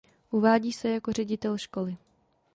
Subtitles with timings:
[0.31, 1.97] Uvádí se jako ředitel školy.